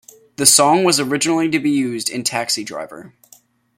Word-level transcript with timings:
The 0.37 0.47
song 0.47 0.83
was 0.83 0.99
originally 0.99 1.47
to 1.51 1.59
be 1.59 1.69
used 1.69 2.09
in 2.09 2.23
"Taxi 2.23 2.63
Driver". 2.63 3.13